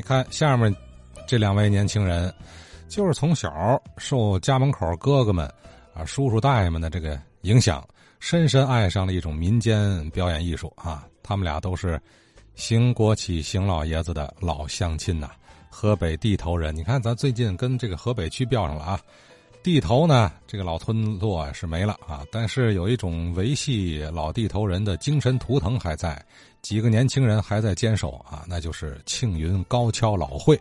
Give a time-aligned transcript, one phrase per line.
[0.00, 0.74] 你看下面
[1.26, 2.32] 这两位年轻人，
[2.88, 5.44] 就是从小受家门口哥哥们
[5.92, 7.86] 啊、叔叔大爷们的这个影响，
[8.18, 11.06] 深深爱上了一种民间表演艺术啊。
[11.22, 12.00] 他们俩都是
[12.54, 15.32] 邢国启邢老爷子的老乡亲呐，
[15.68, 16.74] 河北地头人。
[16.74, 18.98] 你看，咱最近跟这个河北区标上了啊。
[19.62, 26.24] 地头呢，这个老村落是没了啊，但是有一种维系老地头人的精神图腾还在，
[26.62, 30.58] 几个年轻人还在坚守啊，那就是庆云高跷老会。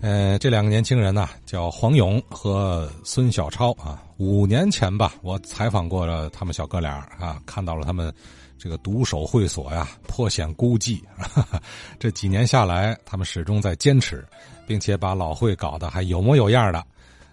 [0.00, 4.02] 呃，这两个年轻人呢，叫黄勇和孙小超啊。
[4.16, 8.10] 五年前吧，我采访过了他们小哥俩啊，看到了他们
[8.56, 11.00] 这个独守会所呀，颇显孤寂。
[11.98, 14.26] 这几年下来，他们始终在坚持，
[14.66, 16.82] 并且把老会搞得还有模有样的。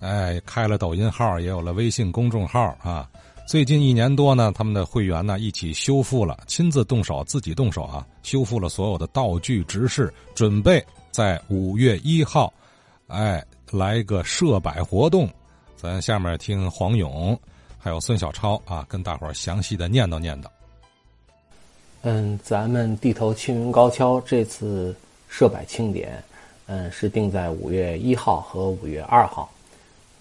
[0.00, 3.08] 哎，开了抖音号，也有了微信公众号啊。
[3.46, 12.52] 最近一年多呢，他们的会员呢一起修复了，亲自动手，自己动手啊，修复了所有的道具执事，准备在五月一号，
[13.06, 15.28] 哎，来个社百活动。
[15.76, 17.38] 咱下面听黄勇，
[17.78, 20.46] 还有孙小超啊，跟大伙儿详细的念叨念叨。
[22.02, 24.94] 嗯，咱们地头青云高跷这次
[25.28, 26.22] 社百庆典，
[26.66, 29.48] 嗯，是定在五月一号和五月二号。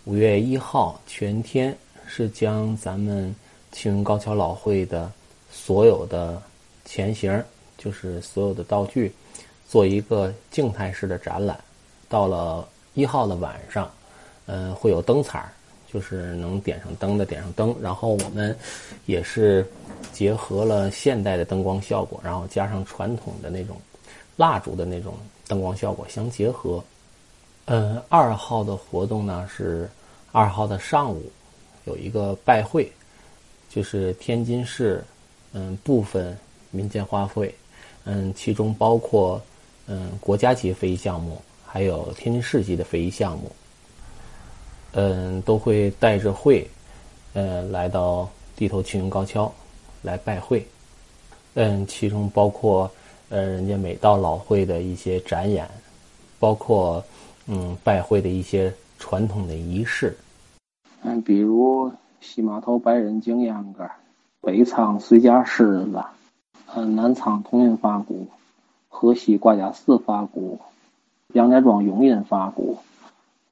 [0.06, 1.76] 五月一号全天
[2.06, 3.36] 是将咱们
[3.72, 5.12] 青云高桥老会的
[5.52, 6.40] 所有的
[6.86, 7.44] 前型，
[7.76, 9.12] 就是所有的道具，
[9.68, 11.60] 做一个静态式的展览。
[12.08, 13.92] 到了一号的晚上，
[14.46, 15.44] 嗯，会有灯彩，
[15.92, 17.76] 就是能点上灯的点上灯。
[17.82, 18.56] 然后我们
[19.08, 19.68] 也是
[20.14, 23.76] 结合了现代的灯光效果，然后加上传统的那种
[24.36, 25.16] 蜡烛的那种
[25.48, 26.84] 灯光效果相结合。
[27.68, 29.90] 嗯，二号的活动呢是
[30.32, 31.24] 二号的上午
[31.86, 32.92] 有一个拜会，
[33.72, 35.04] 就是天津市
[35.52, 36.38] 嗯部分
[36.70, 37.52] 民间花卉，
[38.04, 39.42] 嗯，其中包括
[39.88, 43.52] 嗯国家级非遗项目，还有天津市级的非遗项目，
[44.92, 46.68] 嗯，都会带着会，
[47.34, 49.52] 呃，来到地头青云高跷
[50.04, 50.64] 来拜会，
[51.56, 52.92] 嗯，其中包括
[53.30, 55.68] 呃人家每到老会的一些展演，
[56.40, 57.04] 包括。
[57.48, 60.18] 嗯，拜会的一些传统的仪式，
[61.04, 63.88] 嗯，比如西码头白人经秧歌，
[64.42, 66.04] 北仓随家狮子，
[66.74, 68.26] 嗯，南仓铜印发鼓，
[68.90, 70.60] 河西挂甲寺发鼓，
[71.34, 72.80] 杨家庄永音发鼓，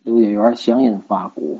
[0.02, 1.60] 刘家园祥音发鼓，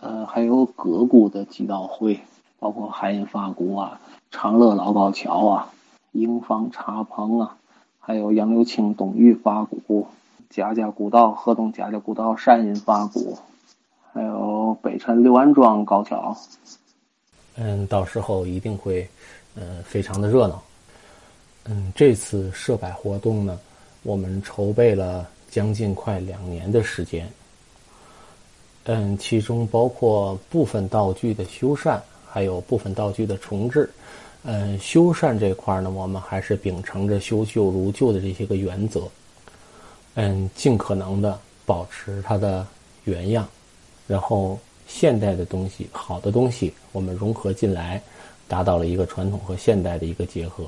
[0.00, 2.18] 呃，还有各鼓的祭道会，
[2.58, 4.00] 包括海印发鼓啊，
[4.30, 5.70] 长乐老高桥啊，
[6.12, 7.58] 营房茶棚啊，
[8.00, 10.06] 还有杨柳青东玉发鼓。
[10.50, 13.36] 贾家古道、河东贾家古道山阴发鼓，
[14.12, 16.36] 还有北辰六安庄高桥。
[17.56, 19.08] 嗯，到时候一定会，
[19.54, 20.62] 嗯，非常的热闹。
[21.64, 23.58] 嗯，这次社百活动呢，
[24.02, 27.28] 我们筹备了将近快两年的时间。
[28.84, 33.90] 嗯，其中包括部分道具的修缮，还有部分道具的重置。
[34.44, 39.08] 嗯，修缮这块呢，我们还是秉承着修旧如旧的这些个原则。
[40.18, 42.66] 嗯，尽可能的保持它的
[43.04, 43.46] 原样，
[44.06, 48.00] 然后现代的东西、好的东西，我们融合进来，
[48.48, 50.64] 达到了一个传统和现代的一个结合。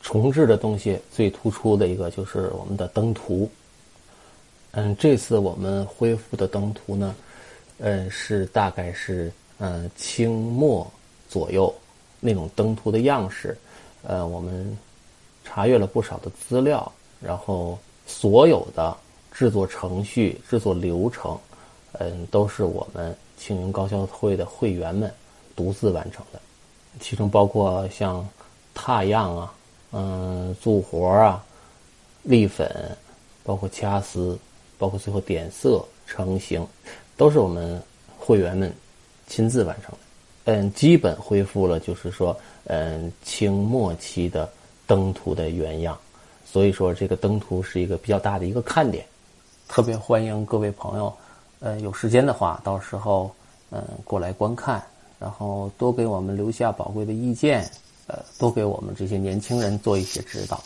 [0.00, 3.46] 重置的东西最突出的一个就是我们的灯图。
[4.70, 7.14] 嗯，这次我们恢复的灯图呢，
[7.76, 10.90] 嗯，是大概是嗯清末
[11.28, 11.72] 左右
[12.20, 13.54] 那种灯图的样式。
[14.02, 14.74] 呃，我们
[15.44, 16.90] 查阅了不少的资料，
[17.20, 17.78] 然后。
[18.10, 18.96] 所有的
[19.30, 21.38] 制作程序、制作流程，
[21.92, 25.10] 嗯，都是我们青云高跷会的会员们
[25.54, 26.40] 独自完成的，
[26.98, 28.28] 其中包括像
[28.74, 29.54] 踏样啊、
[29.92, 31.42] 嗯、做活啊、
[32.24, 32.68] 立粉，
[33.44, 34.38] 包括掐丝，
[34.76, 36.66] 包括最后点色成型，
[37.16, 37.80] 都是我们
[38.18, 38.72] 会员们
[39.26, 39.98] 亲自完成的。
[40.44, 44.50] 嗯，基本恢复了，就是说，嗯，清末期的
[44.86, 45.96] 灯图的原样。
[46.52, 49.06] 所以说，这个灯图是一个比较大的一个看点，
[49.68, 51.16] 特别欢迎各位朋友，
[51.60, 53.30] 呃，有时间的话，到时候
[53.70, 54.82] 嗯过来观看，
[55.20, 57.70] 然后多给我们留下宝贵的意见，
[58.08, 60.60] 呃，多给我们这些年轻人做一些指导。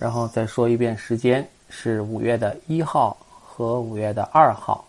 [0.00, 4.84] 然后再说一遍，时间是五月的一号和五月的二号，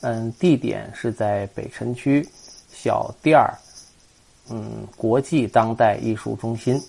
[0.00, 2.28] 嗯，地点是在北辰区
[2.72, 3.54] 小店儿，
[4.48, 6.82] 嗯，国际当代艺术中心。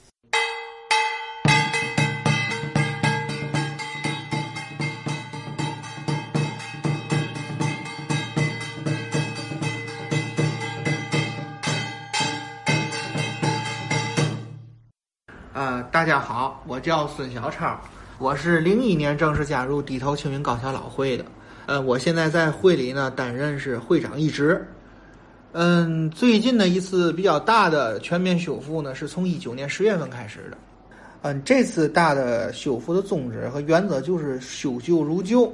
[15.92, 17.78] 大家好，我叫孙小超，
[18.18, 21.26] 我是零一年正式加入低头青云高桥老会的，
[21.66, 24.66] 呃，我现在在会里呢担任是会长一职。
[25.52, 30.58] 嗯，最近的一次比较大的全面修复呢，是从一九年十月份开始的。
[31.24, 35.54] 嗯，这次大的修复的宗旨和原则就是修旧如旧，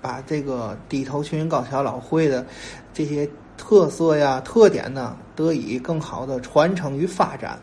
[0.00, 2.46] 把这个低头青云高桥老会的
[2.94, 7.58] 这些特色呀、特点呢，得以更好的传承与发展。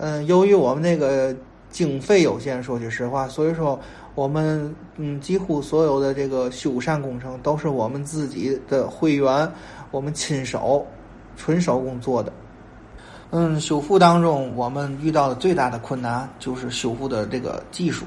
[0.00, 1.32] 嗯，由于我们那个。
[1.72, 3.78] 经费有限，说句实话，所以说
[4.16, 9.48] 我们嗯，几乎所有的这个修缮工程都是我们自己的会员，
[9.92, 10.84] 我们亲手
[11.36, 12.32] 纯手工做的。
[13.30, 18.04] 嗯，修复当中我们遇到的最大的困难就是修复的这个技术，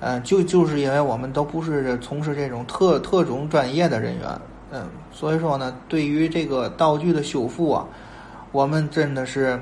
[0.00, 4.40] 嗯，就就是因为我们都不是从事这种特特种专业的人员，
[4.72, 7.86] 嗯，所以说呢，对于这个道具的修复啊，
[8.50, 9.56] 我们真的是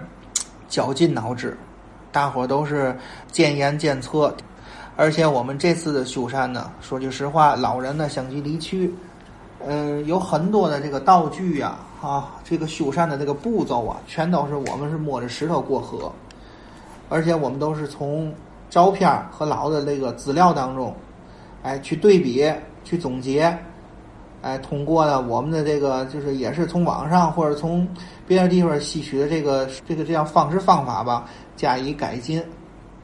[0.69, 1.57] 绞尽脑汁。
[2.13, 2.97] 大伙都是
[3.31, 4.35] 见言见策，
[4.97, 8.95] 而且我们这次的修缮呢，说句实话，老人呢相继离去，
[9.67, 16.11] 嗯，有很多的这个道具呀，啊，这个修缮的这个步骤啊，全都是我们是摸着石头过河，
[17.11, 18.33] 而且我们都是从
[18.71, 20.95] 照片和老的那个资料当中，
[21.63, 22.51] 哎，去对比、
[22.83, 23.55] 去总结，
[24.47, 27.87] 哎，通过呢我们的这个就是也是从网上或者从
[28.29, 31.29] 别的地方吸取的这个这个这样方式方法吧。
[31.57, 32.41] 加以改进，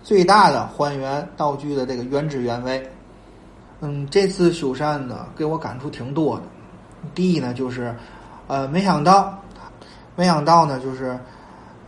[0.05, 2.87] 最大的还原道具的这个原汁原味。
[3.81, 6.43] 嗯，这次修缮呢，给我感触挺多的。
[7.15, 7.93] 第一呢，就是，
[8.47, 9.37] 呃，没想到，
[10.15, 11.19] 没想到呢，就是，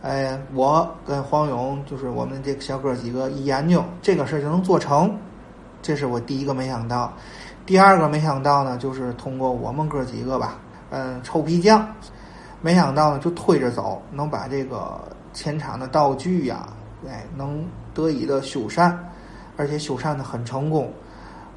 [0.01, 5.15] 哎，我跟黄勇，就是我们这个小哥几个一研究，这个事儿就能做成，
[5.81, 7.13] 这是我第一个没想到。
[7.65, 10.57] 第二个没想到呢，就是通过我们哥几个吧，
[10.91, 11.87] 嗯，臭皮匠，
[12.61, 14.99] 没想到呢，就推着走，能把这个。
[15.35, 16.65] 前场的道具呀，
[17.05, 17.61] 哎，能
[17.93, 18.95] 得以的修缮，
[19.57, 20.89] 而且修缮的很成功，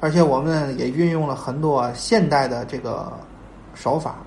[0.01, 3.09] 而且我们也运用了很多现代的这个
[3.73, 4.17] 手法。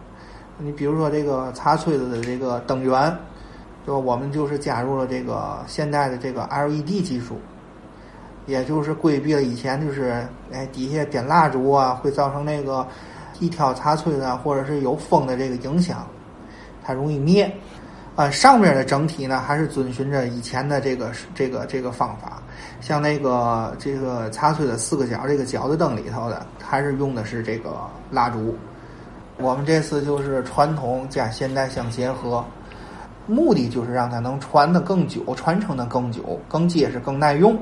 [0.56, 3.14] 你比如说这个擦吹子的这个灯源，
[3.86, 7.38] 就我们就是加入了这个现代的这个 LED 技术，
[8.46, 12.86] 也就是规避了以前就是哎底下点蜡烛啊会造成那个
[13.38, 16.06] 一挑擦吹子或者是有风的这个影响，
[16.82, 17.50] 它容易灭。
[18.14, 22.42] 呃，上面的整体呢，还是遵循着以前的这个这个这个方法，
[22.78, 27.74] 像那个这个擦吹的四个角这个角子灯里头的，还是用的是这个
[28.10, 28.54] 蜡烛。
[29.38, 32.44] 我们这次就是传统加现代相结合，
[33.26, 37.58] 目的就是让它能传的更久，传承的更久，更结实，更耐用。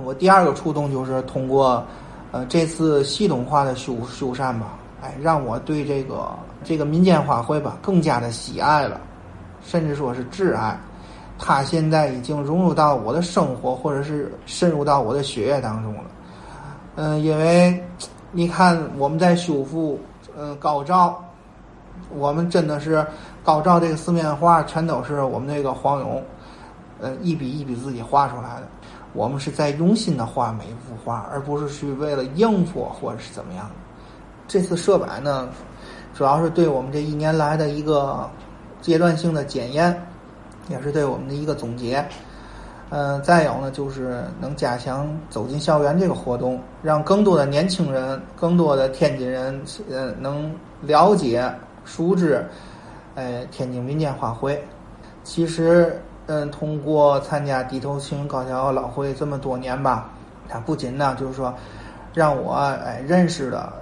[0.00, 1.84] 我第二个触动就是通过
[2.30, 6.28] 呃这次系统化的修修缮吧，哎，让我对这个
[6.64, 9.00] 这个民间花卉吧更加的喜爱了。
[9.64, 10.76] 甚至说是挚爱，
[11.38, 16.04] 它现在已经融入到我的生活，或者是渗入到我的血液当中了。
[16.96, 17.80] 嗯，因为
[18.32, 20.00] 你看我们在修复，
[20.36, 21.22] 嗯，高照，
[22.10, 23.06] 我们真的是
[23.44, 26.20] 高照这个四面画，全都是我们那个黄勇，
[27.00, 28.62] 呃，一笔一笔自己画出来的。
[29.12, 33.70] 我们是在用心的画每一幅画，而不是去为了应付或者是怎么样。
[34.46, 35.48] 这次设摆呢，
[36.14, 38.28] 主要是对我们这一年来的一个。
[38.82, 39.96] 阶段性的检验，
[40.68, 42.04] 也是对我们的一个总结。
[42.90, 51.48] 嗯，再有呢，就是能加强走进校园这个活动，让更多的年轻人、更多的天津人，呃，能了解、
[51.84, 52.44] 熟知，
[53.14, 54.58] 呃，天津民间花卉。
[55.22, 60.10] 其实，嗯，通过参加低头青云高校老会这么多年吧，
[60.48, 61.52] 它不仅呢，就是说，
[62.14, 63.72] 让我哎认识了，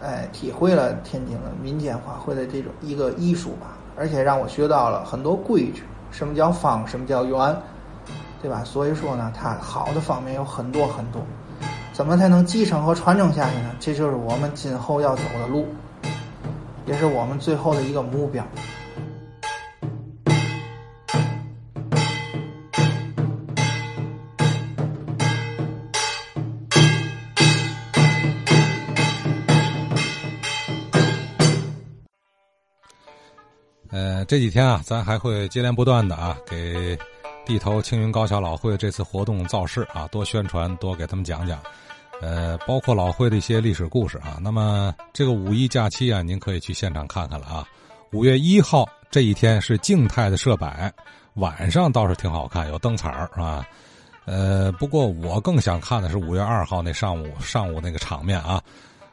[0.00, 3.76] 哎，体会了天津的民间花卉的这种一个艺术吧。
[3.96, 7.56] 而且让我学到了很多规矩，什么叫方，什么叫圆，
[8.40, 8.62] 对吧？
[8.64, 11.20] 所以说呢，它好的方面有很多很多，
[11.92, 13.70] 怎么才能继承和传承下去呢？
[13.80, 15.66] 这就是我们今后要走的路，
[16.86, 18.46] 也是我们最后的一个目标。
[33.90, 36.98] 呃这几天啊，咱还会接连不断的啊，给
[37.46, 41.58] 地头青云高校老会这次活动造势啊，多宣传，多给他们讲讲，
[42.20, 44.38] 呃，包括老会的一些历史故事啊。
[44.42, 47.66] 那么这个五一假期啊，您可以去现场看看了啊。
[48.12, 50.92] 五月一号这一天是静态的设摆，
[51.34, 53.66] 晚上倒是挺好看，有灯彩儿啊。
[54.26, 58.62] 呃，不过我更想看的是五月二号那上午上午那个场面啊。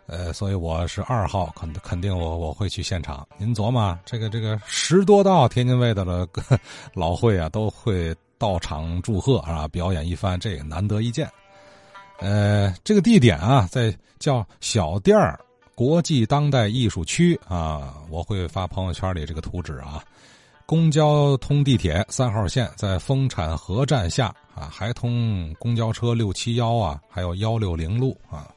[0.08, 3.28] 呃，所以我是二号，肯肯定我我会去现场。
[3.38, 6.28] 您琢磨，这个这个十多道天津卫的了
[6.94, 11.28] 老会啊，都会到场祝贺啊，表演一番，这个难得一见。
[12.20, 15.40] 呃，这个地点啊，在叫小店儿
[15.74, 20.04] 国际当代艺术区啊，我会发朋友圈里这个图纸啊。
[20.68, 28.48] 公交通地铁三号线在丰产河站下啊，还通公交车六七幺啊，还有幺六零路啊。